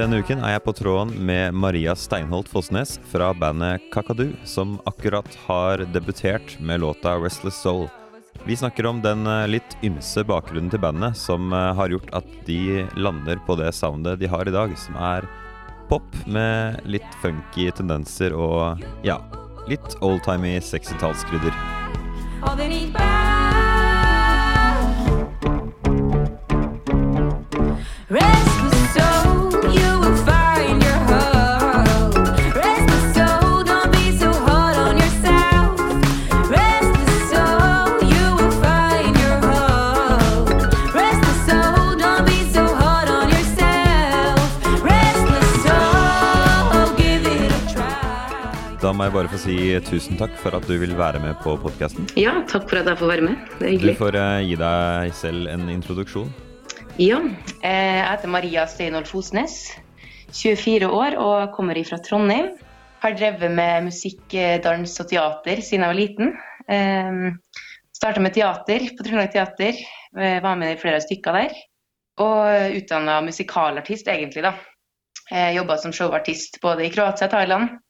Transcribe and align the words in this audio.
Denne 0.00 0.22
uken 0.22 0.40
er 0.40 0.54
jeg 0.54 0.62
på 0.64 0.72
tråden 0.72 1.10
med 1.28 1.52
Maria 1.52 1.92
Steinholt 1.98 2.48
Fossnes 2.48 2.94
fra 3.10 3.34
bandet 3.36 3.82
Kakadu, 3.92 4.30
som 4.48 4.78
akkurat 4.88 5.28
har 5.44 5.82
debutert 5.92 6.54
med 6.60 6.80
låta 6.80 7.18
'Restless 7.18 7.58
Soul'. 7.60 7.90
Vi 8.46 8.56
snakker 8.56 8.86
om 8.86 9.02
den 9.04 9.26
eh, 9.26 9.48
litt 9.48 9.76
ymse 9.84 10.24
bakgrunnen 10.24 10.70
til 10.72 10.80
bandet 10.80 11.18
som 11.20 11.52
eh, 11.52 11.74
har 11.76 11.92
gjort 11.92 12.08
at 12.16 12.24
de 12.46 12.86
lander 12.96 13.36
på 13.44 13.58
det 13.60 13.74
soundet 13.76 14.22
de 14.22 14.30
har 14.32 14.48
i 14.48 14.54
dag, 14.54 14.72
som 14.78 14.96
er 14.96 15.28
pop 15.90 16.26
med 16.30 16.80
litt 16.86 17.14
funky 17.22 17.66
tendenser 17.74 18.34
og 18.38 18.82
ja, 19.02 19.18
litt 19.66 19.98
oldtimey 20.06 20.60
60-tallskrydder. 20.62 21.54
Må 49.00 49.06
jeg 49.06 49.14
bare 49.14 49.30
få 49.32 49.38
si 49.40 49.54
tusen 49.86 50.18
takk 50.20 50.34
for 50.36 50.52
at 50.58 50.66
du 50.68 50.74
vil 50.76 50.90
være 50.98 51.22
med 51.22 51.38
på 51.40 51.54
podkasten. 51.62 52.04
Ja, 52.20 52.34
takk 52.50 52.66
for 52.68 52.82
at 52.82 52.88
jeg 52.90 53.00
får 53.00 53.08
være 53.08 53.24
med. 53.30 53.38
Det 53.56 53.70
er 53.70 53.86
Du 53.86 53.94
får 53.96 54.18
uh, 54.20 54.42
gi 54.44 54.58
deg 54.60 55.14
selv 55.16 55.48
en 55.48 55.70
introduksjon. 55.72 56.28
Ja, 57.00 57.22
eh, 57.64 57.96
jeg 57.96 58.04
heter 58.10 58.34
Maria 58.34 58.66
Steinolf 58.68 59.08
Fosnes. 59.14 59.56
24 60.36 60.92
år 60.92 61.16
og 61.16 61.56
kommer 61.56 61.80
fra 61.88 61.96
Trondheim. 62.04 62.52
Har 63.00 63.16
drevet 63.16 63.56
med 63.56 63.88
musikk, 63.88 64.20
eh, 64.36 64.60
dans 64.60 65.00
og 65.00 65.08
teater 65.08 65.64
siden 65.64 65.86
jeg 65.86 65.94
var 65.94 66.00
liten. 66.02 66.36
Eh, 66.68 67.32
Starta 67.96 68.20
med 68.20 68.36
teater 68.36 68.84
på 68.84 69.04
Trøndelag 69.04 69.32
Teater. 69.32 69.80
Var 70.12 70.56
med 70.60 70.74
i 70.74 70.80
flere 70.80 71.00
stykker 71.00 71.36
der. 71.40 71.56
Og 72.20 72.76
utdanna 72.76 73.20
musikalartist, 73.24 74.08
egentlig, 74.08 74.44
da. 74.44 74.54
Jobba 75.54 75.76
som 75.78 75.92
showartist 75.92 76.60
både 76.60 76.86
i 76.86 76.92
Kroatia 76.92 77.28
og 77.28 77.32
Thailand. 77.32 77.80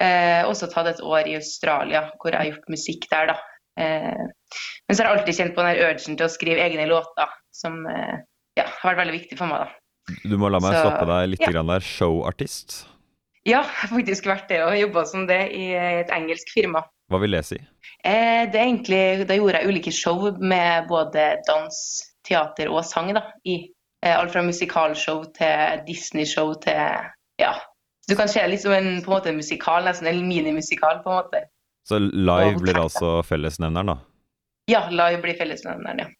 Eh, 0.00 0.42
også 0.48 0.70
tatt 0.72 0.88
et 0.94 1.02
år 1.04 1.28
i 1.28 1.36
Australia, 1.36 2.06
hvor 2.20 2.32
jeg 2.32 2.40
har 2.40 2.50
gjort 2.52 2.72
musikk 2.72 3.06
der, 3.10 3.34
da. 3.34 3.36
Eh, 3.80 4.22
men 4.88 4.96
så 4.96 5.02
har 5.02 5.10
jeg 5.10 5.18
alltid 5.18 5.38
kjent 5.40 5.56
på 5.56 5.66
den 5.66 5.82
urgen 5.84 6.16
til 6.16 6.26
å 6.26 6.32
skrive 6.32 6.64
egne 6.64 6.86
låter, 6.88 7.34
som 7.54 7.82
eh, 7.90 8.22
ja, 8.58 8.64
har 8.64 8.92
vært 8.92 9.02
veldig 9.04 9.18
viktig 9.18 9.38
for 9.40 9.50
meg, 9.50 9.66
da. 9.66 9.76
Du 10.24 10.38
må 10.40 10.48
la 10.50 10.58
meg 10.62 10.74
Så, 10.74 10.86
stoppe 10.86 11.04
deg 11.10 11.28
litt 11.34 11.44
ja. 11.44 11.52
grann 11.52 11.70
der. 11.70 11.84
Showartist. 11.84 12.80
Ja, 13.44 13.60
jeg 13.60 13.76
har 13.82 13.92
faktisk 13.92 14.26
vært 14.28 14.48
det 14.50 14.62
og 14.64 14.76
jobba 14.76 15.04
som 15.08 15.26
det 15.28 15.42
i 15.56 15.70
et 15.76 16.10
engelsk 16.12 16.50
firma. 16.52 16.82
Hva 17.10 17.20
vil 17.22 17.34
det 17.34 17.44
si? 17.48 17.58
Eh, 18.04 18.46
det 18.50 18.60
egentlig, 18.60 19.26
Da 19.28 19.36
gjorde 19.36 19.60
jeg 19.60 19.70
ulike 19.70 19.92
show 19.94 20.28
med 20.38 20.88
både 20.88 21.34
dans, 21.48 21.78
teater 22.26 22.70
og 22.70 22.84
sang. 22.84 23.12
da, 23.16 23.24
i 23.44 23.62
eh, 24.04 24.16
Alt 24.16 24.32
fra 24.34 24.42
musikalshow 24.44 25.24
til 25.36 25.84
Disney-show 25.86 26.54
til 26.64 27.10
ja. 27.40 27.54
Du 28.10 28.16
kan 28.18 28.28
se 28.28 28.42
liksom 28.50 28.72
en, 28.74 28.88
på 29.04 29.10
en 29.10 29.16
måte 29.16 29.30
en 29.30 29.38
musikal, 29.38 29.84
nesten 29.86 30.10
en 30.10 30.22
minimusikal. 30.28 31.02
på 31.04 31.10
en 31.10 31.20
måte. 31.22 31.44
Så 31.86 31.98
live 31.98 32.58
blir 32.60 32.78
altså 32.78 33.20
fellesnevneren, 33.26 33.94
da? 33.94 33.98
Ja, 34.70 34.88
live 34.90 35.22
blir 35.22 35.38
fellesnevneren, 35.38 36.02
ja. 36.04 36.10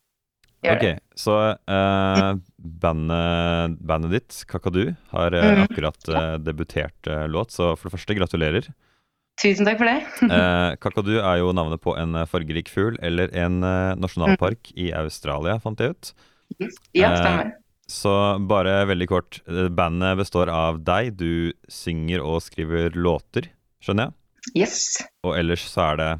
Gjør 0.60 0.76
Ok, 0.76 0.82
det. 0.84 0.96
så 1.16 1.34
uh, 1.56 2.30
bandet, 2.82 3.76
bandet 3.80 4.12
ditt, 4.12 4.40
Kakadu, 4.48 4.90
har 5.12 5.32
mm. 5.32 5.62
Akkurat 5.64 6.10
uh, 6.12 6.34
debutert 6.36 7.08
uh, 7.08 7.24
låt, 7.32 7.54
så 7.54 7.72
for 7.78 7.88
det 7.88 7.94
første, 7.94 8.16
gratulerer. 8.18 8.68
Tusen 9.40 9.64
takk 9.64 9.80
for 9.80 9.88
det. 9.88 10.34
Kakadu 10.84 11.14
er 11.16 11.40
jo 11.40 11.54
navnet 11.56 11.80
på 11.80 11.94
en 11.96 12.18
fargerik 12.28 12.68
fugl 12.68 12.98
eller 13.00 13.32
en 13.32 13.62
nasjonalpark 13.96 14.68
i 14.76 14.90
Australia, 14.92 15.56
fant 15.64 15.80
jeg 15.80 15.96
ut. 15.96 16.12
Ja, 16.92 17.14
stemmer. 17.16 17.54
Så 17.90 18.12
bare 18.46 18.84
veldig 18.86 19.08
kort. 19.10 19.40
eh, 19.50 19.68
Bandet 19.74 20.16
består 20.20 20.50
av 20.54 20.78
deg, 20.86 21.16
du 21.18 21.52
synger 21.68 22.22
og 22.22 22.38
skriver 22.44 22.94
låter, 22.94 23.50
skjønner 23.82 24.10
jeg? 24.10 24.16
Yes. 24.62 24.76
Og 25.26 25.34
ellers 25.36 25.66
så 25.68 25.90
er 25.92 25.96
det 26.00 26.10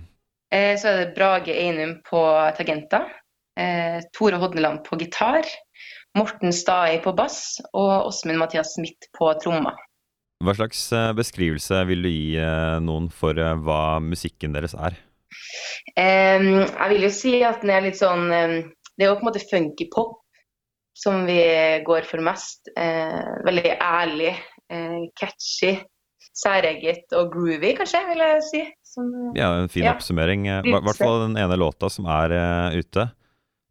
Eh, 0.52 0.74
Så 0.76 0.88
er 0.90 0.96
det 1.04 1.14
Brage 1.14 1.54
Einum 1.54 2.00
på 2.02 2.20
tagenter. 2.58 3.04
Eh, 3.56 4.00
Tore 4.12 4.36
Hodneland 4.42 4.82
på 4.82 4.98
gitar. 4.98 5.46
Morten 6.18 6.50
Stai 6.52 6.98
på 7.04 7.12
bass. 7.14 7.60
Og 7.72 8.08
Åsmund 8.08 8.40
Mathias 8.42 8.74
Smith 8.74 9.06
på 9.16 9.30
trommer. 9.38 9.78
Hva 10.42 10.56
slags 10.58 10.80
eh, 10.92 11.12
beskrivelse 11.14 11.84
vil 11.86 12.02
du 12.02 12.10
gi 12.10 12.34
eh, 12.42 12.80
noen 12.82 13.06
for 13.14 13.38
hva 13.38 14.00
musikken 14.02 14.56
deres 14.56 14.74
er? 14.74 14.98
Um, 15.94 16.66
jeg 16.66 16.88
vil 16.90 17.04
jo 17.06 17.10
si 17.14 17.36
at 17.46 17.62
den 17.62 17.70
er 17.70 17.84
litt 17.84 17.98
sånn 18.00 18.26
Det 18.30 19.04
er 19.04 19.12
jo 19.12 19.18
på 19.20 19.22
en 19.22 19.28
måte 19.28 19.42
funky 19.46 19.86
pop 19.92 20.19
som 20.96 21.24
vi 21.26 21.40
går 21.86 22.08
for 22.08 22.22
mest. 22.24 22.68
Eh, 22.76 23.30
veldig 23.46 23.76
ærlig, 23.80 24.34
eh, 24.70 24.98
catchy, 25.18 25.76
særeget 26.36 27.12
og 27.16 27.32
groovy, 27.32 27.74
kanskje, 27.78 28.02
vil 28.08 28.24
jeg 28.24 28.42
si. 28.48 28.64
Som, 28.90 29.10
Ja, 29.36 29.54
en 29.60 29.68
fin 29.68 29.84
Ja. 29.84 29.94
oppsummering. 29.94 30.46
I 30.46 30.62
hvert 30.72 30.98
fall 30.98 31.28
den 31.28 31.36
ene 31.36 31.56
låta 31.56 31.90
som 31.90 32.06
er 32.06 32.32
eh, 32.32 32.78
ute. 32.78 33.10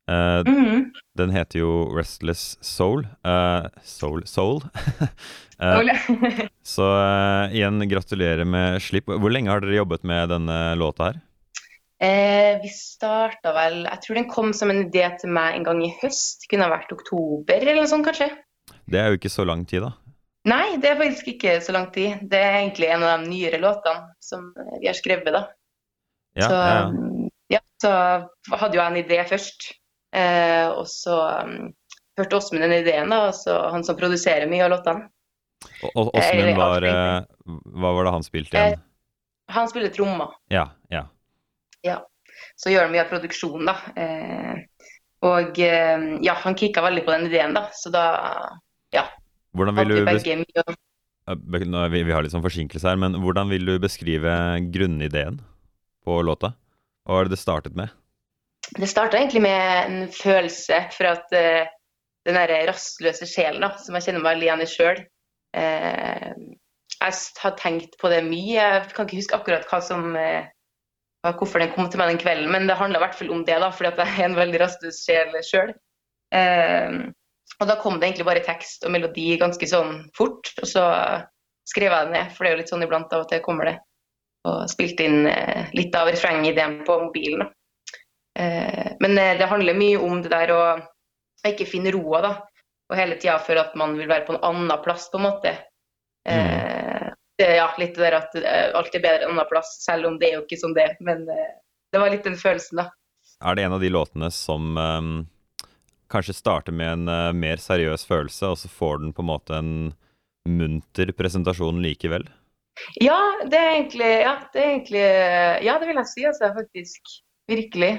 Eh, 0.10 0.44
-hmm. 0.44 0.92
Den 1.18 1.30
heter 1.30 1.60
jo 1.60 1.92
'Restless 1.96 2.58
Soul'. 2.62 3.06
Uh, 3.28 3.68
soul 3.84 4.24
Soul. 4.26 4.62
uh, 5.64 5.80
så 6.64 6.86
eh, 6.96 7.56
igjen, 7.60 7.90
gratulerer 7.90 8.46
med 8.46 8.82
slipp. 8.82 9.06
Hvor 9.06 9.30
lenge 9.30 9.52
har 9.52 9.60
dere 9.60 9.82
jobbet 9.82 10.04
med 10.04 10.30
denne 10.30 10.76
låta 10.80 11.12
her? 11.12 11.20
Eh, 12.00 12.62
vi 12.64 12.70
starta 12.72 13.52
vel 13.52 13.82
Jeg 13.84 14.00
tror 14.06 14.16
den 14.16 14.28
kom 14.32 14.54
som 14.56 14.70
en 14.72 14.86
idé 14.86 15.04
til 15.20 15.34
meg 15.36 15.58
en 15.58 15.66
gang 15.68 15.82
i 15.84 15.92
høst. 16.02 16.48
Kunne 16.52 16.68
ha 16.68 16.72
vært 16.72 16.94
oktober 16.96 17.60
eller 17.60 17.82
noe 17.82 17.92
sånt, 17.92 18.08
kanskje. 18.08 18.30
Det 18.90 19.02
er 19.02 19.12
jo 19.12 19.20
ikke 19.20 19.34
så 19.34 19.46
lang 19.48 19.66
tid, 19.68 19.84
da. 19.86 19.94
Nei, 20.48 20.78
det 20.80 20.94
er 20.94 21.02
faktisk 21.02 21.34
ikke 21.34 21.58
så 21.62 21.76
lang 21.76 21.90
tid. 21.94 22.24
Det 22.32 22.40
er 22.40 22.62
egentlig 22.62 22.88
en 22.94 23.04
av 23.04 23.20
de 23.20 23.34
nyere 23.34 23.60
låtene 23.62 24.14
som 24.24 24.48
vi 24.80 24.88
har 24.88 24.96
skrevet, 24.98 25.28
da. 25.36 25.44
Ja, 26.40 26.48
så, 26.48 26.56
ja. 26.56 27.20
ja, 27.58 27.62
så 27.84 27.92
hadde 28.56 28.78
jo 28.78 28.82
jeg 28.82 28.94
en 28.94 29.02
idé 29.02 29.20
først. 29.28 29.70
Eh, 30.16 30.68
og 30.72 30.88
så 30.90 31.20
um, 31.44 31.70
hørte 32.18 32.40
Åsmund 32.40 32.64
den 32.64 32.78
ideen, 32.80 33.12
da. 33.12 33.26
Og 33.28 33.36
så 33.38 33.60
han 33.74 33.84
som 33.86 34.00
produserer 34.00 34.50
mye 34.50 34.64
av 34.66 34.74
låtene. 34.78 35.10
Og, 35.84 35.92
og 35.92 36.14
eh, 36.14 36.22
Åsmund 36.24 36.56
var 36.56 36.88
eh, 36.88 37.16
Hva 37.76 37.90
var 37.98 38.08
det 38.08 38.14
han 38.16 38.24
spilte 38.24 38.56
igjen? 38.56 38.84
Han 39.52 39.68
spiller 39.68 39.92
trommer. 39.92 40.38
Ja, 40.54 40.70
ja. 40.94 41.04
Så 42.60 42.74
gjør 42.74 42.88
han 42.88 42.94
mye 42.94 43.06
av 43.06 43.12
produksjonen, 43.12 43.70
da. 43.70 43.76
Eh, 44.00 44.86
og 45.28 45.60
eh, 45.64 46.06
ja, 46.26 46.36
han 46.44 46.58
kicka 46.60 46.84
veldig 46.86 47.06
på 47.08 47.16
den 47.16 47.28
ideen, 47.30 47.56
da. 47.58 47.68
Så 47.76 47.92
da 47.94 48.06
ja. 48.96 49.06
Hvordan 49.58 49.80
vil 49.80 49.92
du 49.92 49.98
vi 50.00 50.06
begge 50.08 50.40
mye 50.44 50.78
vi, 51.30 52.02
vi 52.02 52.14
har 52.14 52.24
litt 52.26 52.34
sånn 52.34 52.46
forsinkelse 52.46 52.88
her, 52.90 52.98
men 52.98 53.20
hvordan 53.22 53.52
vil 53.52 53.68
du 53.68 53.76
beskrive 53.82 54.32
grunnideen 54.74 55.38
på 56.06 56.22
låta? 56.26 56.56
Hva 57.06 57.20
var 57.20 57.28
det 57.28 57.36
det 57.36 57.42
startet 57.42 57.76
med? 57.78 57.92
Det 58.78 58.90
starta 58.90 59.20
egentlig 59.20 59.44
med 59.46 59.60
en 59.84 60.00
følelse 60.14 60.80
for 60.96 61.10
at 61.12 61.30
uh, 61.38 61.70
den 62.26 62.38
der 62.38 62.54
rastløse 62.70 63.28
sjelen 63.30 63.62
da, 63.62 63.76
som 63.82 63.98
jeg 63.98 64.08
kjenner 64.08 64.26
meg 64.26 64.42
igjen 64.42 64.66
i 64.66 64.70
sjøl 64.70 65.04
uh, 65.58 66.34
Jeg 66.98 67.20
har 67.44 67.56
tenkt 67.62 67.98
på 68.02 68.10
det 68.10 68.24
mye. 68.26 68.58
Jeg 68.58 68.90
kan 68.96 69.06
ikke 69.06 69.22
huske 69.22 69.38
akkurat 69.38 69.70
hva 69.70 69.82
som 69.86 70.10
hva- 70.18 70.48
hvorfor 71.28 71.60
den 71.60 71.72
kom 71.74 71.90
til 71.92 72.00
meg 72.00 72.14
den 72.14 72.22
kvelden, 72.22 72.52
men 72.54 72.68
det 72.70 72.78
handla 72.80 73.00
i 73.00 73.04
hvert 73.04 73.18
fall 73.18 73.32
om 73.36 73.44
det, 73.48 73.58
da, 73.62 73.72
fordi 73.76 73.92
at 73.92 74.02
jeg 74.04 74.16
er 74.16 74.30
en 74.30 74.38
veldig 74.40 74.62
rastløs 74.62 75.02
sjel 75.04 75.36
sjøl. 75.46 75.74
Eh, 76.36 77.00
og 77.60 77.68
da 77.68 77.76
kom 77.82 78.00
det 78.00 78.08
egentlig 78.08 78.28
bare 78.30 78.46
tekst 78.46 78.86
og 78.88 78.94
melodi 78.94 79.34
ganske 79.42 79.68
sånn 79.68 80.06
fort, 80.16 80.52
og 80.62 80.70
så 80.70 80.86
skrev 81.68 81.92
jeg 81.92 82.08
det 82.08 82.16
ned, 82.16 82.34
for 82.34 82.46
det 82.46 82.52
er 82.52 82.56
jo 82.56 82.62
litt 82.62 82.72
sånn 82.72 82.86
iblant 82.86 83.14
av 83.16 83.26
og 83.26 83.32
til 83.32 83.44
kommer 83.46 83.72
det. 83.72 83.78
Og 84.48 84.70
spilte 84.72 85.06
inn 85.06 85.26
eh, 85.28 85.68
litt 85.76 85.96
av 86.00 86.08
refrengideen 86.08 86.80
på 86.88 87.00
mobilen. 87.04 87.44
da. 87.44 87.52
Eh, 88.40 88.94
men 89.04 89.18
det 89.18 89.50
handler 89.52 89.76
mye 89.76 90.00
om 90.00 90.22
det 90.24 90.32
der 90.32 90.54
å 90.56 90.62
ikke 91.48 91.68
finne 91.68 91.92
roa, 91.96 92.22
da. 92.24 92.32
Og 92.90 92.98
hele 92.98 93.20
tida 93.20 93.38
føle 93.44 93.66
at 93.68 93.76
man 93.78 93.98
vil 94.00 94.10
være 94.10 94.26
på 94.28 94.38
en 94.38 94.44
annen 94.48 94.72
plass, 94.84 95.10
på 95.12 95.20
en 95.20 95.28
måte. 95.28 95.52
Det, 96.26 96.40
ja, 97.40 97.68
litt 97.80 97.96
det 97.96 98.06
der 98.06 98.18
at 98.20 98.38
eh, 98.40 98.70
alt 98.78 98.96
er 98.96 99.04
bedre 99.04 99.28
en 99.28 99.34
annen 99.34 99.50
plass, 99.50 99.78
selv 99.84 100.10
om 100.10 100.20
det 100.20 100.30
er 100.30 100.40
jo 100.40 100.46
ikke 100.46 100.60
sånn 100.62 100.78
det. 100.78 100.92
Men 101.06 101.26
eh, 101.32 101.58
det 101.94 102.02
var 102.02 102.14
litt 102.14 102.28
den 102.28 102.40
følelsen, 102.40 102.84
da. 102.84 102.90
Er 103.40 103.56
det 103.56 103.64
en 103.64 103.76
av 103.78 103.84
de 103.84 103.92
låtene 103.92 104.28
som 104.36 104.76
um, 104.76 105.14
kanskje 106.12 106.36
starter 106.36 106.76
med 106.76 106.92
en 106.92 107.12
uh, 107.12 107.32
mer 107.32 107.62
seriøs 107.62 108.04
følelse, 108.10 108.52
og 108.52 108.60
så 108.60 108.72
får 108.72 109.00
den 109.04 109.14
på 109.16 109.24
en 109.24 109.30
måte 109.30 109.56
en 109.56 109.72
munter 110.50 111.14
presentasjon 111.16 111.80
likevel? 111.84 112.28
Ja, 113.00 113.18
det 113.48 113.60
er 113.60 113.74
egentlig 113.74 114.10
Ja, 114.24 114.34
det 114.54 114.62
er 114.62 114.70
egentlig 114.70 115.02
Ja, 115.68 115.74
det 115.80 115.90
vil 115.90 116.00
jeg 116.00 116.12
si, 116.14 116.26
altså, 116.28 116.52
faktisk. 116.56 117.14
Virkelig. 117.50 117.92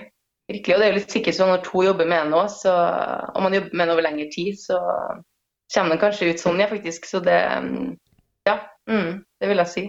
Virkelig. 0.50 0.75
Og 0.75 0.81
det 0.81 0.87
er 0.87 0.92
jo 0.92 0.98
litt 0.98 1.14
sikkert 1.14 1.37
sånn 1.37 1.52
når 1.52 1.64
to 1.66 1.82
jobber 1.84 2.08
med 2.08 2.31
noe, 2.32 2.46
så 2.52 2.72
Om 3.34 3.46
man 3.46 3.56
jobber 3.56 3.76
med 3.76 3.87
en 3.87 3.94
over 3.94 4.06
lengre 4.06 4.28
tid, 4.32 4.58
så 4.60 4.78
kommer 5.72 5.94
den 5.94 6.02
kanskje 6.02 6.31
ut 6.32 6.42
sånn, 6.42 6.60
ja, 6.62 6.69
faktisk. 6.70 7.06
Så 7.08 7.22
det 7.25 7.38
mm, 7.64 7.92
Ja, 8.48 8.56
mm, 8.90 9.25
det 9.40 9.50
vil 9.50 9.62
jeg 9.62 9.72
si. 9.72 9.87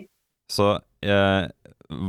Så 0.52 0.72
eh, 1.04 1.50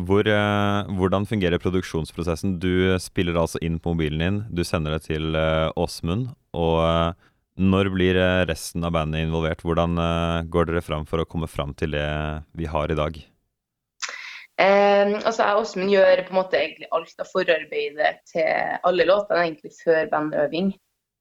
hvor, 0.06 0.28
eh, 0.28 0.92
hvordan 0.98 1.26
fungerer 1.26 1.62
produksjonsprosessen? 1.62 2.58
Du 2.62 2.94
spiller 3.02 3.38
altså 3.38 3.60
inn 3.64 3.80
på 3.82 3.94
mobilen 3.94 4.22
din, 4.22 4.40
du 4.50 4.62
sender 4.66 4.96
det 4.96 5.08
til 5.08 5.34
eh, 5.38 5.68
Åsmund, 5.78 6.30
og 6.54 6.78
eh, 6.86 7.28
når 7.62 7.90
blir 7.92 8.16
eh, 8.16 8.44
resten 8.48 8.84
av 8.86 8.94
bandet 8.96 9.26
involvert? 9.26 9.62
Hvordan 9.66 9.98
eh, 10.00 10.38
går 10.52 10.70
dere 10.70 10.84
fram 10.84 11.04
for 11.08 11.22
å 11.22 11.28
komme 11.28 11.50
fram 11.50 11.74
til 11.78 11.96
det 11.96 12.08
vi 12.56 12.68
har 12.70 12.92
i 12.92 12.98
dag? 12.98 13.18
Eh, 14.62 15.12
altså, 15.18 15.42
jeg 15.42 15.56
og 15.56 15.66
Åsmund 15.66 15.92
gjør 15.92 16.24
på 16.24 16.34
en 16.34 16.40
måte 16.40 16.60
egentlig 16.60 16.88
alt 16.94 17.20
av 17.20 17.28
forarbeidet 17.32 18.14
til 18.30 18.78
alle 18.88 19.06
låtene 19.08 19.44
egentlig 19.48 19.74
før 19.82 20.08
bandøving. 20.12 20.72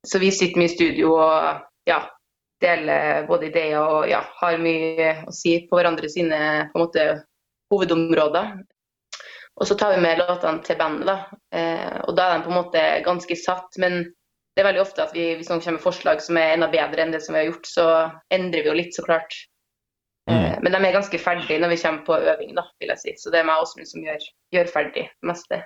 Så 0.08 0.22
vi 0.22 0.32
sitter 0.34 0.62
mye 0.62 0.72
i 0.72 0.74
studio 0.74 1.14
og 1.20 1.62
ja, 1.90 2.00
deler 2.62 3.26
både 3.28 3.50
ideer 3.50 3.80
og 3.82 4.10
ja, 4.10 4.22
har 4.42 4.62
mye 4.62 5.12
å 5.28 5.34
si 5.36 5.58
på 5.68 5.80
hverandre 5.80 6.10
sine 6.12 6.40
på 6.72 6.80
en 6.80 6.86
måte, 6.86 7.06
hovedområder. 7.72 8.54
Og 9.62 9.68
så 9.68 9.76
tar 9.78 9.96
vi 9.96 10.02
med 10.04 10.20
låtene 10.20 10.64
til 10.66 10.80
bandet, 10.80 11.08
da. 11.08 11.40
Eh, 11.56 12.00
og 12.08 12.16
da 12.18 12.28
er 12.28 12.40
de 12.40 12.48
på 12.48 12.52
en 12.52 12.60
måte 12.60 12.84
ganske 13.06 13.38
satt. 13.40 13.78
Men 13.82 14.02
det 14.56 14.64
er 14.64 14.68
veldig 14.72 14.84
ofte 14.84 15.04
at 15.06 15.14
vi, 15.16 15.30
hvis 15.38 15.52
noen 15.52 15.62
kommer 15.64 15.80
med 15.80 15.86
forslag 15.86 16.24
som 16.24 16.40
er 16.40 16.56
enda 16.56 16.70
bedre 16.72 17.04
enn 17.04 17.14
det 17.16 17.22
som 17.24 17.36
vi 17.36 17.44
har 17.44 17.52
gjort, 17.52 17.70
så 17.70 17.88
endrer 18.34 18.66
vi 18.66 18.72
jo 18.72 18.78
litt, 18.80 18.96
så 18.96 19.06
klart. 19.06 19.36
Eh, 20.30 20.58
Men 20.62 20.72
de 20.72 20.80
er 20.80 20.98
ganske 20.98 21.22
ferdige 21.22 21.60
når 21.62 21.76
vi 21.76 21.82
kommer 21.84 22.08
på 22.08 22.18
øving, 22.34 22.56
da, 22.58 22.66
vil 22.82 22.94
jeg 22.96 23.04
si. 23.04 23.16
Så 23.22 23.34
det 23.34 23.42
er 23.42 23.48
meg 23.48 23.62
og 23.62 23.70
Åsmund 23.70 23.92
som 23.92 24.04
gjør, 24.08 24.28
gjør 24.56 24.74
ferdig 24.74 25.06
det 25.08 25.32
meste. 25.32 25.62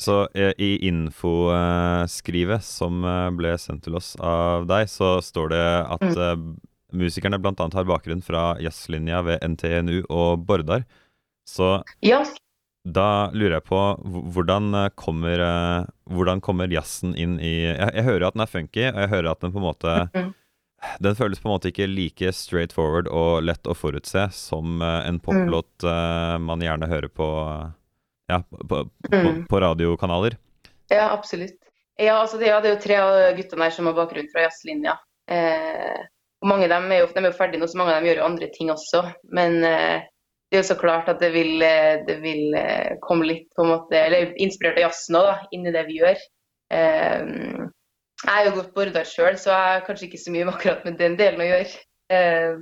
Så 0.00 0.28
eh, 0.34 0.52
i 0.58 0.88
infoskrivet 0.88 2.64
som 2.64 3.04
eh, 3.04 3.30
ble 3.38 3.54
sendt 3.60 3.84
til 3.86 3.96
oss 3.98 4.14
av 4.18 4.66
deg, 4.70 4.88
så 4.90 5.16
står 5.22 5.52
det 5.52 5.64
at 5.96 6.02
Mm. 6.02 6.18
eh, 6.18 6.44
musikerne 6.92 7.38
bl.a. 7.40 7.54
har 7.72 7.88
bakgrunn 7.88 8.22
fra 8.22 8.58
jazzlinja 8.60 9.22
ved 9.24 9.42
NTNU 9.42 10.02
og 10.10 10.44
Bordar. 10.46 10.84
Så 11.48 11.82
Ja, 12.02 12.22
da 12.84 13.30
lurer 13.32 13.60
jeg 13.60 13.64
på 13.64 13.80
hvordan 14.34 14.90
kommer, 14.94 15.38
hvordan 16.10 16.40
kommer 16.42 16.68
jazzen 16.68 17.14
inn 17.16 17.38
i 17.40 17.62
jeg, 17.62 17.90
jeg 17.94 18.04
hører 18.04 18.26
at 18.26 18.34
den 18.34 18.42
er 18.42 18.50
funky, 18.50 18.84
og 18.90 19.00
jeg 19.00 19.08
hører 19.08 19.30
at 19.30 19.40
den 19.40 19.52
på 19.54 19.58
en 19.62 19.68
måte 19.70 19.94
mm. 20.14 20.32
Den 20.98 21.14
føles 21.14 21.38
på 21.38 21.46
en 21.46 21.54
måte 21.54 21.70
ikke 21.70 21.86
like 21.86 22.32
straight 22.34 22.72
forward 22.74 23.06
og 23.06 23.44
lett 23.46 23.68
å 23.70 23.74
forutse 23.78 24.24
som 24.34 24.82
en 24.82 25.20
poplåt 25.22 25.86
mm. 25.86 26.42
man 26.42 26.60
gjerne 26.60 26.88
hører 26.90 27.06
på 27.08 27.28
ja, 28.32 28.40
på, 28.48 28.82
på, 28.88 29.12
Mm. 29.12 29.42
på 29.50 29.60
radiokanaler. 29.62 30.38
ja 30.92 31.10
absolutt. 31.12 31.58
Ja, 32.00 32.16
altså 32.22 32.38
det, 32.40 32.48
ja, 32.48 32.58
det 32.64 32.70
er 32.70 32.74
jo 32.78 32.82
tre 32.82 32.96
av 32.98 33.36
guttene 33.36 33.66
her 33.68 33.74
som 33.76 33.86
har 33.86 33.94
bakgrunn 33.98 34.30
fra 34.32 34.46
jazzlinja. 34.46 34.94
Eh, 35.30 36.00
og 36.42 36.48
mange 36.50 36.64
av 36.66 36.72
dem 36.72 36.90
er 36.90 37.02
jo, 37.04 37.10
de 37.12 37.20
er 37.20 37.28
jo 37.28 37.36
ferdige 37.36 37.60
nå, 37.62 37.68
så 37.70 37.78
mange 37.78 37.92
av 37.92 38.00
dem 38.00 38.08
gjør 38.08 38.22
jo 38.22 38.28
andre 38.30 38.48
ting 38.56 38.72
også. 38.72 39.02
Men 39.36 39.58
eh, 39.68 40.06
det 40.50 40.58
er 40.58 40.62
jo 40.64 40.70
så 40.72 40.78
klart 40.80 41.10
at 41.12 41.20
det 41.22 41.30
vil, 41.36 41.52
eh, 41.62 42.00
det 42.08 42.16
vil 42.24 42.56
eh, 42.58 42.96
komme 43.04 43.28
litt 43.28 43.46
på 43.56 43.62
en 43.66 43.70
måte, 43.74 43.94
eller 44.00 44.32
inspirert 44.42 44.80
av 44.80 44.88
jazzen 44.88 45.20
òg, 45.20 45.44
inn 45.54 45.68
i 45.68 45.74
det 45.76 45.84
vi 45.90 46.00
gjør. 46.00 46.24
Eh, 46.72 47.22
jeg 48.22 48.32
er 48.38 48.48
jo 48.48 48.56
gått 48.56 48.72
Bordar 48.74 49.06
sjøl, 49.08 49.36
så 49.38 49.52
jeg 49.52 49.68
har 49.76 49.86
kanskje 49.86 50.08
ikke 50.08 50.22
så 50.24 50.32
mye 50.34 50.48
med 50.48 50.54
akkurat 50.56 50.84
med 50.88 50.98
den 50.98 51.16
delen 51.20 51.44
å 51.44 51.48
gjøre. 51.52 51.78
Eh, 52.12 52.52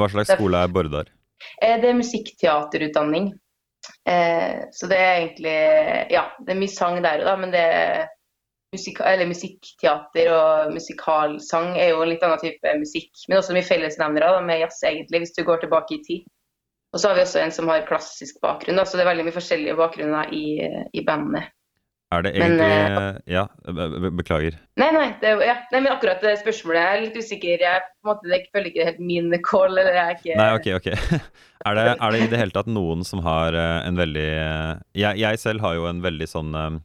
Hva 0.00 0.08
slags 0.12 0.32
skole 0.32 0.64
er 0.64 0.72
Bordar? 0.72 1.12
Det 1.60 1.88
er 1.88 1.96
musikkteaterutdanning. 1.98 3.32
Eh, 4.08 4.64
så 4.74 4.88
det 4.90 4.98
er 4.98 5.12
egentlig 5.20 5.54
Ja, 6.12 6.26
det 6.42 6.54
er 6.54 6.60
mye 6.60 6.72
sang 6.72 6.98
der 7.04 7.22
òg, 7.22 7.28
da, 7.28 7.36
men 7.38 7.54
det 7.54 7.66
musik, 8.72 9.00
eller 9.04 9.28
musikkteater 9.28 10.30
og 10.32 10.72
musikalsang 10.72 11.74
er 11.76 11.92
jo 11.92 12.02
en 12.02 12.12
litt 12.12 12.22
annen 12.24 12.40
type 12.40 12.76
musikk. 12.80 13.10
Men 13.28 13.40
også 13.40 13.56
mye 13.56 13.68
fellesnevnere 13.68 14.30
da, 14.36 14.44
med 14.44 14.62
jazz, 14.64 14.80
egentlig, 14.88 15.24
hvis 15.24 15.36
du 15.36 15.44
går 15.48 15.64
tilbake 15.64 15.98
i 15.98 16.04
tid. 16.06 16.30
Og 16.92 17.00
så 17.00 17.08
har 17.08 17.16
vi 17.16 17.24
også 17.24 17.40
en 17.40 17.54
som 17.54 17.68
har 17.72 17.86
klassisk 17.88 18.40
bakgrunn, 18.44 18.76
da, 18.80 18.84
så 18.84 18.98
det 18.98 19.06
er 19.06 19.12
veldig 19.12 19.26
mye 19.28 19.36
forskjellige 19.36 19.76
bakgrunner 19.78 20.32
i, 20.36 20.46
i 20.92 21.04
bandet. 21.06 21.52
Er 22.12 22.24
det 22.26 22.32
Men, 22.36 22.54
egentlig 22.60 23.32
Ja, 23.32 23.46
be- 23.64 23.88
be- 24.04 24.10
beklager. 24.20 24.56
Nei, 24.80 24.90
nei, 24.92 25.06
det, 25.22 25.30
ja, 25.46 25.54
nei, 25.72 25.80
men 25.80 25.92
akkurat 25.94 26.20
det 26.20 26.34
spørsmålet 26.42 26.82
er 26.82 27.00
litt 27.06 27.16
usikker. 27.16 27.62
Jeg 27.64 27.82
på 27.88 28.04
en 28.04 28.10
måte, 28.10 28.28
det 28.28 28.40
føler 28.52 28.68
ikke 28.70 28.86
helt 28.90 29.00
min 29.00 29.32
call. 29.46 29.78
eller 29.78 29.96
jeg 29.96 30.04
er 30.04 30.18
ikke... 30.18 30.36
Nei, 30.40 30.50
ok, 30.58 30.68
ok. 30.80 31.30
Er 31.62 31.76
det, 31.78 31.82
er 31.94 32.10
det 32.10 32.20
i 32.24 32.30
det 32.32 32.38
hele 32.40 32.50
tatt 32.50 32.66
noen 32.66 33.04
som 33.06 33.20
har 33.22 33.54
eh, 33.54 33.84
en 33.86 33.94
veldig 33.94 34.24
eh, 34.34 34.70
jeg, 34.98 35.20
jeg 35.22 35.38
selv 35.38 35.62
har 35.62 35.76
jo 35.76 35.84
en 35.86 36.00
veldig 36.02 36.26
sånn 36.26 36.48
eh, 36.58 36.78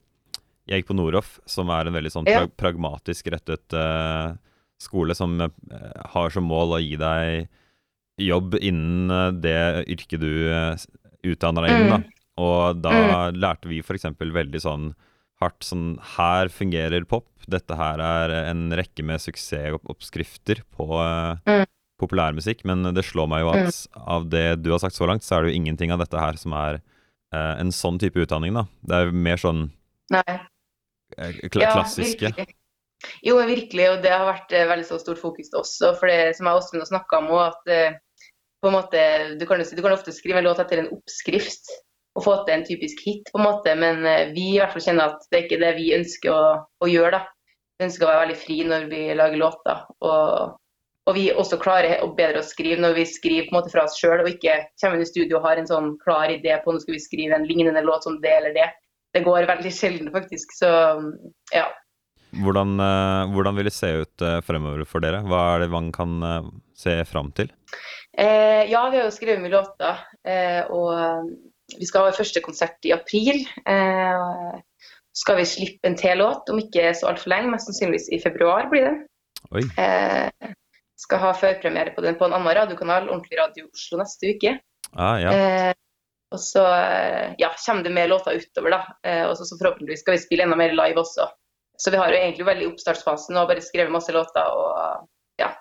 Jeg 0.69 0.83
gikk 0.83 0.91
på 0.91 0.97
Noroff, 0.99 1.31
som 1.49 1.71
er 1.73 1.89
en 1.89 1.95
veldig 1.97 2.11
sånn 2.13 2.27
pra 2.29 2.43
pragmatisk 2.61 3.31
rettet 3.33 3.73
uh, 3.73 4.35
skole 4.77 5.15
som 5.17 5.33
eh, 5.41 5.49
har 6.13 6.29
som 6.29 6.45
mål 6.45 6.75
å 6.77 6.79
gi 6.83 6.93
deg 7.01 7.47
jobb 8.21 8.59
innen 8.61 9.09
eh, 9.09 9.31
det 9.47 9.57
yrket 9.95 10.21
du 10.21 10.29
utdanner 11.25 11.65
deg 11.65 11.73
innen. 11.73 12.05
Da. 12.05 12.21
Og 12.37 12.77
da 12.85 12.93
lærte 13.33 13.71
vi 13.73 13.81
f.eks. 13.81 14.05
veldig 14.21 14.61
sånn 14.61 14.91
hardt 15.41 15.65
sånn 15.65 15.97
Her 16.17 16.49
fungerer 16.53 17.05
pop. 17.09 17.27
Dette 17.47 17.75
her 17.77 18.01
er 18.03 18.33
en 18.49 18.67
rekke 18.75 19.03
med 19.05 19.21
suksessoppskrifter 19.23 20.63
på 20.75 20.87
uh, 20.97 21.37
Mm. 21.47 21.65
populærmusikk. 22.01 22.63
Men 22.65 22.83
det 22.93 23.05
slår 23.05 23.27
meg 23.31 23.41
jo 23.45 23.51
at 23.53 23.79
av 23.97 24.27
det 24.29 24.61
du 24.63 24.71
har 24.73 24.81
sagt 24.83 24.97
så 24.97 25.07
langt, 25.09 25.23
så 25.25 25.37
er 25.37 25.45
det 25.45 25.53
jo 25.53 25.61
ingenting 25.61 25.93
av 25.93 26.01
dette 26.03 26.19
her 26.19 26.37
som 26.37 26.53
er 26.57 26.81
uh, 27.33 27.55
en 27.57 27.71
sånn 27.71 27.99
type 28.01 28.19
utdanning, 28.21 28.53
da. 28.57 28.65
Det 28.83 28.95
er 28.99 29.07
jo 29.09 29.17
mer 29.27 29.41
sånn 29.41 29.63
Nei. 30.13 30.23
eh, 31.17 31.39
klassiske. 31.49 32.29
Ja, 32.29 32.35
virkelig. 32.35 32.55
Jo, 33.21 33.37
virkelig, 33.45 33.87
og 33.93 34.03
det 34.03 34.11
har 34.11 34.25
vært 34.25 34.53
uh, 34.57 34.65
veldig 34.73 34.85
så 34.89 34.99
stort 35.01 35.21
fokus 35.21 35.53
også. 35.53 35.95
for 35.99 36.09
det 36.09 36.35
som 36.37 36.49
jeg 36.49 36.59
også 36.59 36.73
Åsmund 36.73 36.85
har 36.85 36.91
snakka 36.93 37.21
om 37.21 37.33
òg, 37.33 37.53
at 37.53 37.99
på 38.57 38.69
en 38.71 38.73
måte, 38.73 39.01
du 39.37 39.45
kan, 39.45 39.61
du 39.61 39.81
kan 39.85 39.93
ofte 39.93 40.11
skrive 40.11 40.41
en 40.41 40.47
låt 40.49 40.59
etter 40.59 40.81
en 40.81 40.89
oppskrift 40.95 41.69
og 42.17 42.23
få 42.25 42.35
til 42.45 42.55
en 42.57 42.65
typisk 42.65 43.01
hit, 43.05 43.29
på 43.31 43.39
en 43.39 43.45
måte, 43.45 43.73
men 43.77 44.05
eh, 44.09 44.31
vi 44.33 44.53
i 44.55 44.59
hvert 44.59 44.73
fall 44.73 44.85
kjenner 44.87 45.13
at 45.13 45.25
det 45.29 45.37
er 45.37 45.43
ikke 45.45 45.59
det 45.61 45.73
vi 45.77 45.91
ønsker 45.97 46.33
å, 46.33 46.45
å 46.81 46.89
gjøre. 46.89 47.19
da. 47.19 47.59
Vi 47.77 47.85
ønsker 47.85 48.07
å 48.07 48.09
være 48.09 48.23
veldig 48.25 48.39
fri 48.41 48.57
når 48.65 48.87
vi 48.89 49.01
lager 49.19 49.41
låter. 49.41 49.83
Og, 50.01 50.55
og 51.07 51.17
vi 51.17 51.27
også 51.29 51.59
klarer 51.61 52.01
å 52.01 52.09
bedre 52.17 52.41
å 52.41 52.47
skrive 52.47 52.81
når 52.81 52.97
vi 52.97 53.05
skriver 53.09 53.45
på 53.45 53.53
en 53.53 53.59
måte 53.59 53.73
fra 53.73 53.85
oss 53.85 53.99
sjøl, 54.01 54.23
og 54.23 54.31
ikke 54.31 54.57
kommer 54.81 54.97
inn 54.97 55.05
i 55.05 55.09
studio 55.09 55.37
og 55.37 55.45
har 55.45 55.61
en 55.61 55.69
sånn 55.69 55.91
klar 56.01 56.33
idé 56.33 56.57
på 56.63 56.73
nå 56.73 56.81
skal 56.81 56.97
vi 56.97 57.03
skrive 57.05 57.37
en 57.37 57.45
lignende 57.47 57.85
låt 57.85 58.07
som 58.07 58.17
det 58.23 58.33
eller 58.39 58.55
det. 58.57 58.71
Det 59.13 59.21
går 59.25 59.49
veldig 59.49 59.73
sjelden, 59.73 60.09
faktisk. 60.13 60.57
Så 60.57 60.71
ja. 61.53 61.67
Hvordan, 62.41 62.73
eh, 62.81 63.29
hvordan 63.33 63.55
vil 63.55 63.69
det 63.69 63.77
se 63.77 63.93
ut 64.01 64.25
eh, 64.25 64.41
fremover 64.45 64.89
for 64.89 65.05
dere? 65.05 65.21
Hva 65.29 65.43
er 65.53 65.63
det 65.63 65.69
man 65.73 65.93
kan 65.95 66.17
se 66.77 66.97
fram 67.07 67.29
til? 67.37 67.53
Eh, 68.17 68.71
ja, 68.71 68.89
vi 68.89 68.97
har 68.97 69.05
jo 69.05 69.13
skrevet 69.13 69.43
mye 69.43 69.53
låter, 69.53 69.99
eh, 70.25 70.65
og 70.73 71.29
vi 71.75 71.87
skal 71.87 72.03
ha 72.03 72.11
vår 72.11 72.19
første 72.19 72.43
konsert 72.45 72.87
i 72.87 72.93
april. 72.95 73.43
Eh, 73.67 74.59
så 75.11 75.25
skal 75.25 75.39
vi 75.39 75.49
slippe 75.49 75.89
en 75.89 75.97
til 75.99 76.21
låt 76.21 76.49
om 76.53 76.61
ikke 76.61 76.93
så 76.95 77.09
altfor 77.11 77.33
lenge, 77.33 77.51
mest 77.51 77.67
sannsynligvis 77.69 78.11
i 78.13 78.21
februar 78.23 78.69
blir 78.71 78.87
det. 78.87 78.95
Oi. 79.51 79.63
Eh, 79.81 80.53
skal 80.97 81.21
ha 81.21 81.33
førpremiere 81.37 81.93
på 81.95 82.03
den 82.05 82.17
på 82.17 82.27
en 82.27 82.35
annen 82.37 82.55
radiokanal, 82.57 83.09
Ordentlig 83.09 83.39
Radio 83.39 83.67
Oslo, 83.67 83.99
neste 84.01 84.33
uke. 84.33 84.55
Ah, 84.93 85.17
ja. 85.21 85.33
Eh, 85.33 85.73
og 86.33 86.41
så 86.43 86.63
eh, 86.75 87.35
ja, 87.39 87.51
kommer 87.65 87.85
det 87.85 87.93
mer 87.95 88.09
låter 88.11 88.39
utover, 88.39 88.73
da. 88.73 88.81
Eh, 89.07 89.23
og 89.27 89.35
så, 89.37 89.47
forhåpentligvis 89.55 90.03
skal 90.03 90.17
vi 90.17 90.23
spille 90.23 90.47
enda 90.47 90.57
mer 90.59 90.75
live 90.75 91.03
også. 91.03 91.27
Så 91.77 91.93
vi 91.93 91.99
har 92.01 92.11
jo 92.11 92.17
egentlig 92.17 92.47
veldig 92.47 92.71
oppstartsfasen 92.71 93.37
og 93.37 93.51
bare 93.51 93.63
skrevet 93.63 93.93
masse 93.93 94.13
låter. 94.15 94.47
og 94.49 95.07
ja. 95.39 95.51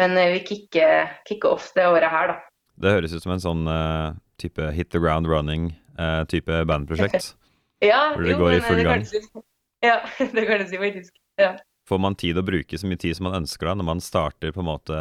Men 0.00 0.16
eh, 0.18 0.34
vi 0.36 0.42
kicker, 0.48 1.14
kicker 1.28 1.54
off 1.54 1.70
det 1.76 1.86
året 1.88 2.10
her, 2.10 2.34
da. 2.34 2.38
Det 2.80 2.96
høres 2.96 3.14
ut 3.14 3.22
som 3.22 3.34
en 3.34 3.42
sånn 3.42 3.66
eh, 3.68 4.18
type 4.40 4.70
hit 4.76 4.90
the 4.90 5.00
ground 5.02 5.28
running-type 5.30 6.64
bandprosjekt. 6.70 7.34
Ja, 7.80 8.12
Hvor 8.12 8.26
det 8.28 8.34
går 8.36 8.52
i 8.52 8.56
eh, 8.58 8.64
full 8.66 8.76
det 8.76 8.84
gang. 8.84 9.04
Ja, 9.80 10.00
det 10.34 10.46
kan 10.46 10.60
du 10.60 10.66
si, 10.68 10.76
faktisk. 10.76 11.14
Ja. 11.40 11.54
Får 11.88 11.98
man 11.98 12.14
tid 12.14 12.38
å 12.38 12.44
bruke 12.44 12.78
så 12.78 12.86
mye 12.86 13.00
tid 13.00 13.16
som 13.16 13.24
man 13.30 13.38
ønsker 13.40 13.70
da, 13.70 13.74
når 13.80 13.86
man 13.88 14.02
starter 14.04 14.52
på 14.52 14.60
en 14.60 14.68
måte 14.68 14.98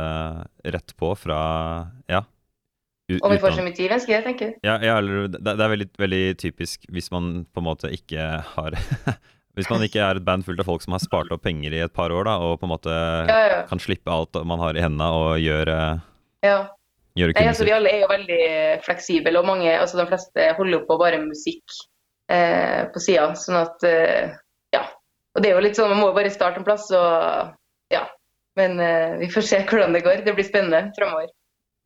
rett 0.64 0.94
på 0.96 1.12
fra 1.20 1.40
ja. 2.08 2.24
Om 3.10 3.34
vi 3.34 3.42
får 3.42 3.58
så 3.58 3.66
mye 3.66 3.76
tid, 3.76 3.92
ønsker 3.92 4.14
jeg, 4.16 4.24
tenker. 4.24 4.54
Ja, 4.64 4.78
ja 4.86 4.96
eller 5.02 5.28
det, 5.28 5.42
det 5.44 5.58
er 5.66 5.74
veldig, 5.74 5.90
veldig 6.00 6.24
typisk 6.40 6.88
hvis 6.94 7.12
man 7.12 7.44
på 7.52 7.60
en 7.60 7.68
måte 7.68 7.92
ikke 7.92 8.30
har 8.54 8.78
Hvis 9.58 9.68
man 9.68 9.84
ikke 9.84 10.00
er 10.00 10.16
et 10.16 10.24
band 10.24 10.46
fullt 10.48 10.62
av 10.62 10.70
folk 10.70 10.86
som 10.86 10.94
har 10.96 11.02
spart 11.04 11.34
opp 11.36 11.42
penger 11.44 11.74
i 11.76 11.82
et 11.84 11.92
par 11.92 12.14
år, 12.16 12.30
da, 12.30 12.38
og 12.40 12.62
på 12.62 12.70
en 12.70 12.72
måte 12.72 12.94
Ja, 12.94 13.40
ja. 13.50 13.62
kan 13.68 13.82
slippe 13.84 14.14
alt 14.14 14.38
man 14.48 14.62
har 14.62 14.78
i 14.78 14.86
hendene 14.86 15.10
og 15.12 15.42
gjøre, 15.44 15.80
ja. 16.46 16.60
Gjøre 17.18 17.34
Nei, 17.38 17.48
altså, 17.50 17.66
vi 17.68 17.74
alle 17.76 17.94
er 17.94 18.04
jo 18.04 18.12
veldig 18.12 18.44
fleksible, 18.86 19.40
og 19.40 19.48
mange, 19.50 19.72
altså 19.80 19.98
de 20.02 20.06
fleste 20.12 20.52
holder 20.58 20.78
jo 20.78 20.84
på 20.90 21.00
bare 21.02 21.22
musikk 21.24 21.80
eh, 22.32 22.86
på 22.94 23.02
sida. 23.04 23.32
Sånn 23.40 23.60
at 23.64 23.88
eh, 23.88 24.36
ja. 24.76 24.86
Og 25.36 25.42
det 25.44 25.52
er 25.52 25.58
jo 25.58 25.66
litt 25.66 25.80
sånn, 25.80 25.92
man 25.94 26.04
må 26.04 26.14
bare 26.16 26.32
starte 26.34 26.62
en 26.62 26.68
plass, 26.68 26.88
og 26.94 27.56
ja. 27.94 28.06
Men 28.60 28.80
eh, 28.84 29.18
vi 29.22 29.30
får 29.32 29.46
se 29.48 29.60
hvordan 29.66 29.94
det 29.96 30.06
går. 30.06 30.24
Det 30.26 30.34
blir 30.38 30.48
spennende 30.48 30.90
framover. 30.98 31.30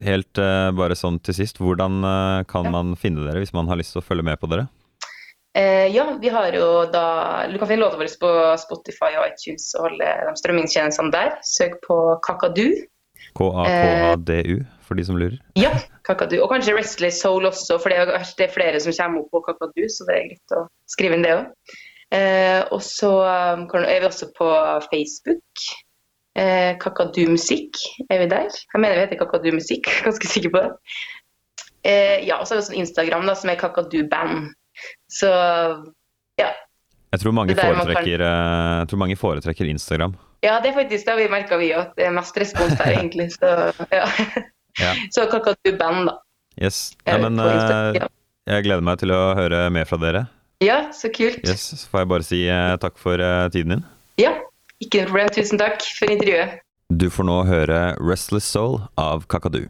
Helt 0.04 0.40
eh, 0.42 0.70
bare 0.76 0.96
sånn 0.98 1.20
til 1.24 1.36
sist, 1.38 1.60
hvordan 1.62 2.00
eh, 2.04 2.46
kan 2.50 2.66
Ja. 2.68 2.72
man 2.74 2.96
finne 3.00 3.28
dere 3.28 3.44
hvis 3.44 3.54
man 3.56 3.70
har 3.70 3.78
lyst 3.80 3.94
til 3.96 4.02
å 4.02 4.06
følge 4.08 4.26
med 4.26 4.40
på 4.42 4.50
dere? 4.52 4.68
Eh, 5.54 5.86
ja, 5.94 6.08
vi 6.18 6.32
har 6.34 6.56
jo 6.58 6.86
da 6.90 7.46
Du 7.46 7.60
kan 7.62 7.70
finne 7.70 7.84
låta 7.86 8.00
vår 8.00 8.10
på 8.18 8.30
Spotify 8.58 9.12
og 9.20 9.28
iTunes 9.28 9.68
og 9.78 9.92
alle 9.92 10.08
de 10.26 10.34
strømmingstjenestene 10.42 11.14
der. 11.14 11.36
Søk 11.46 11.78
på 11.86 11.98
Kakadu. 12.26 12.72
K-a-k-a-d-u, 13.38 14.58
for 14.86 15.00
de 15.00 15.06
som 15.08 15.18
lurer. 15.20 15.40
Ja, 15.60 15.72
Kakadu. 16.08 16.38
Og 16.44 16.52
kanskje 16.52 16.76
Restless 16.78 17.22
Soul 17.24 17.48
også, 17.50 17.80
for 17.82 17.94
det 17.94 18.02
er, 18.04 18.14
er 18.20 18.54
flere 18.54 18.82
som 18.84 18.96
kommer 18.98 19.24
opp 19.24 19.32
på 19.34 19.44
Kakadu, 19.48 19.84
så 19.90 20.08
det 20.10 20.18
er 20.18 20.30
greit 20.32 20.56
å 20.58 20.66
skrive 20.92 21.18
inn 21.18 21.26
det 21.26 21.34
òg. 21.38 21.76
Eh, 22.14 22.62
og 22.70 22.84
så 22.86 23.10
um, 23.58 23.66
er 23.82 24.04
vi 24.04 24.10
også 24.10 24.30
på 24.38 24.50
Facebook. 24.92 25.66
Eh, 26.38 26.74
Kakadu 26.82 27.24
Musikk 27.30 27.78
er 28.10 28.24
vi 28.24 28.30
der. 28.30 28.50
Jeg 28.50 28.82
mener 28.82 28.98
vi 28.98 29.06
heter 29.06 29.22
Kakadu 29.22 29.52
Musikk, 29.54 29.90
ganske 30.08 30.30
sikker 30.30 30.54
på 30.54 30.66
det. 30.66 30.74
Eh, 31.84 32.20
ja, 32.28 32.40
og 32.40 32.48
så 32.48 32.56
er 32.56 32.60
det 32.62 32.66
også 32.68 32.78
Instagram 32.80 33.26
da, 33.28 33.36
som 33.38 33.52
er 33.54 33.60
Kakadu 33.60 34.04
Band. 34.12 34.54
Så 35.12 35.30
ja. 36.40 36.52
Jeg 37.14 37.22
tror 37.22 37.36
mange, 37.38 37.54
er 37.54 37.62
man 37.62 37.76
kan- 37.76 37.86
foretrekker, 37.86 38.22
eh, 38.26 38.80
jeg 38.80 38.88
tror 38.90 39.02
mange 39.04 39.18
foretrekker 39.18 39.70
Instagram. 39.70 40.16
Ja, 40.44 40.58
det 40.60 40.72
er 40.72 40.76
faktisk 40.76 41.06
det 41.06 41.14
har 41.14 41.20
vi 41.22 41.28
merka 41.32 41.58
vi 41.58 41.70
at 41.72 41.94
det 41.96 42.06
er 42.06 42.12
mest 42.12 42.38
respons 42.38 42.74
der, 42.78 42.94
egentlig. 43.00 43.30
Så, 43.32 43.48
ja. 43.92 44.06
Ja. 44.80 44.94
så 45.14 45.28
Kakadu 45.30 45.76
Band, 45.78 46.08
da. 46.10 46.18
Yes. 46.62 46.94
Ja, 47.06 47.18
men 47.22 47.40
eh, 47.42 48.00
ja. 48.00 48.08
jeg 48.50 48.66
gleder 48.68 48.86
meg 48.86 49.02
til 49.02 49.14
å 49.14 49.22
høre 49.38 49.66
mer 49.74 49.86
fra 49.90 50.00
dere. 50.02 50.26
ja, 50.64 50.88
så 50.94 51.12
kult. 51.14 51.42
Yes, 51.46 51.70
Så 51.74 51.90
får 51.92 52.04
jeg 52.04 52.12
bare 52.14 52.28
si 52.28 52.42
uh, 52.50 52.74
takk 52.82 52.98
for 53.02 53.20
uh, 53.20 53.50
tiden 53.54 53.78
din. 53.78 53.86
Ja, 54.22 54.36
ikke 54.84 55.04
noe 55.04 55.12
problem. 55.12 55.34
Tusen 55.36 55.62
takk 55.62 55.82
for 55.98 56.14
intervjuet. 56.14 56.60
Du 56.94 57.10
får 57.10 57.26
nå 57.26 57.40
høre 57.50 57.80
'Restless 57.98 58.46
Soul' 58.46 58.84
av 58.98 59.26
Kakadu. 59.28 59.66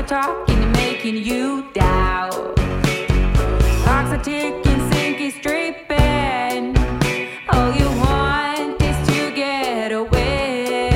Are 0.00 0.06
talking 0.06 0.56
and 0.62 0.72
making 0.72 1.16
you 1.16 1.66
doubt. 1.74 2.56
Clocks 3.82 4.10
are 4.10 4.22
ticking, 4.22 4.90
sink 4.90 5.20
is 5.20 5.34
dripping. 5.42 6.74
All 7.50 7.70
you 7.74 7.86
want 7.98 8.80
is 8.80 8.96
to 9.08 9.30
get 9.34 9.92
away. 9.92 10.88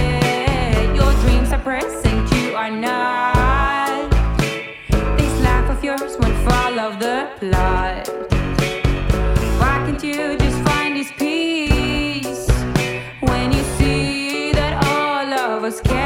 Your 0.94 1.12
dreams 1.22 1.52
are 1.52 1.58
present, 1.58 2.32
you 2.32 2.54
are 2.56 2.70
not. 2.70 4.10
This 5.18 5.34
life 5.42 5.68
of 5.68 5.84
yours 5.84 6.16
won't 6.18 6.38
follow 6.48 6.96
the 6.96 7.28
plot. 7.40 8.08
Why 9.60 9.76
can't 9.84 10.02
you 10.02 10.38
just 10.38 10.58
find 10.62 10.96
this 10.96 11.12
peace 11.18 12.48
when 13.20 13.52
you 13.52 13.62
see 13.76 14.52
that 14.52 14.82
all 14.86 15.30
of 15.30 15.64
us 15.64 15.80
can? 15.82 16.03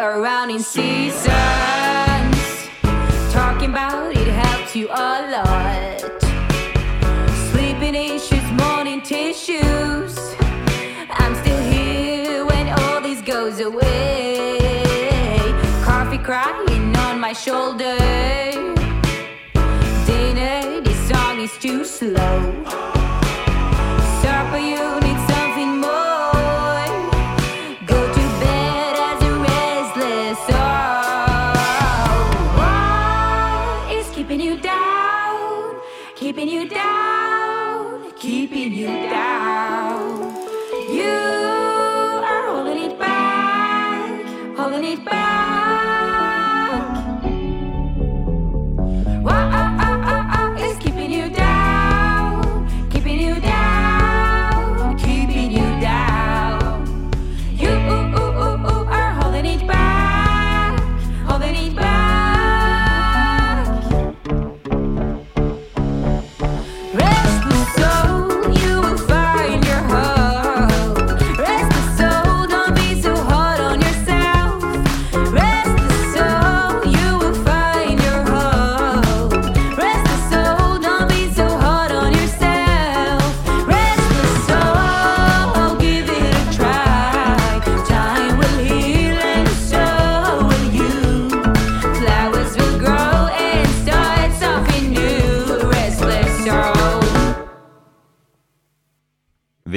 Around 0.00 0.50
in 0.50 0.60
seasons. 0.60 1.28
Talking 3.32 3.70
about 3.70 4.16
it 4.16 4.28
helps 4.28 4.74
you 4.74 4.88
a 4.88 5.12
lot. 5.34 6.22
Sleeping 7.52 7.94
issues, 7.94 8.50
morning 8.52 9.02
tissues. 9.02 10.18
I'm 11.10 11.34
still 11.42 11.60
here 11.70 12.46
when 12.46 12.68
all 12.80 13.00
this 13.02 13.20
goes 13.20 13.60
away. 13.60 14.58
Coffee 15.84 16.18
crying 16.18 16.96
on 16.96 17.20
my 17.20 17.34
shoulder. 17.34 17.98
Dinner, 20.06 20.80
this 20.80 21.08
song 21.08 21.40
is 21.40 21.52
too 21.58 21.84
slow. 21.84 22.99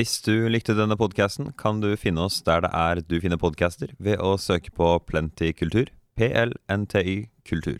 Hvis 0.03 0.17
du 0.19 0.49
likte 0.51 0.73
denne 0.75 0.97
podkasten, 0.99 1.53
kan 1.55 1.77
du 1.79 1.93
finne 1.95 2.25
oss 2.25 2.41
der 2.43 2.65
det 2.65 2.71
er 2.75 2.99
du 3.07 3.13
finner 3.23 3.39
podcaster, 3.39 3.93
ved 4.03 4.19
å 4.19 4.33
søke 4.35 4.73
på 4.75 4.89
Plenty 5.07 5.53
kultur. 5.55 5.87
PLNTY 6.19 7.29
kultur. 7.47 7.79